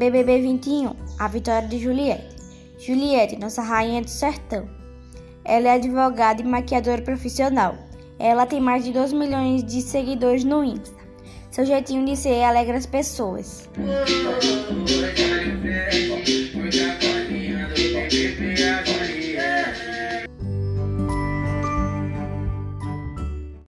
[0.00, 2.34] BBB 21 A vitória de Juliette.
[2.78, 4.66] Juliette, nossa rainha do sertão.
[5.44, 7.76] Ela é advogada e maquiadora profissional.
[8.18, 10.98] Ela tem mais de 2 milhões de seguidores no Insta.
[11.50, 13.68] Seu jeitinho de ser alegra as pessoas.